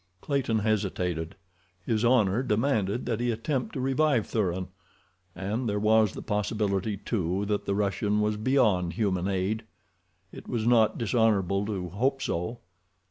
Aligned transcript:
Clayton 0.19 0.57
hesitated. 0.57 1.35
His 1.85 2.03
honor 2.03 2.41
demanded 2.41 3.05
that 3.05 3.19
he 3.19 3.29
attempt 3.29 3.73
to 3.73 3.79
revive 3.79 4.25
Thuran, 4.25 4.69
and 5.35 5.69
there 5.69 5.77
was 5.79 6.13
the 6.13 6.23
possibility, 6.23 6.97
too, 6.97 7.45
that 7.45 7.65
the 7.67 7.75
Russian 7.75 8.19
was 8.19 8.35
beyond 8.35 8.93
human 8.93 9.27
aid. 9.27 9.61
It 10.31 10.47
was 10.47 10.65
not 10.65 10.97
dishonorable 10.97 11.67
to 11.67 11.89
hope 11.89 12.19
so. 12.19 12.61